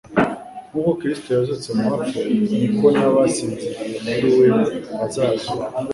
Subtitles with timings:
[0.69, 2.27] Nk'uko Kristo yazutse mu bapfuye
[2.59, 4.45] ni ko n'abasinziriye muri we
[4.97, 5.49] bazazuka.